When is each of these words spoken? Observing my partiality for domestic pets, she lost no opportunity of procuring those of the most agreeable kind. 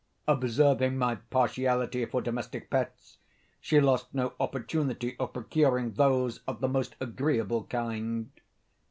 Observing 0.27 0.97
my 0.97 1.13
partiality 1.13 2.05
for 2.07 2.23
domestic 2.23 2.71
pets, 2.71 3.19
she 3.59 3.79
lost 3.79 4.11
no 4.15 4.33
opportunity 4.39 5.15
of 5.19 5.31
procuring 5.31 5.91
those 5.91 6.39
of 6.47 6.59
the 6.59 6.67
most 6.67 6.95
agreeable 6.99 7.65
kind. 7.65 8.31